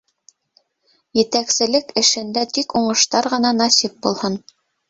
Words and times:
Етәкселек 1.19 1.93
эшендә 2.03 2.47
тик 2.57 2.77
уңыштар 2.81 3.33
ғына 3.37 3.55
насип 3.63 4.01
булһын. 4.09 4.43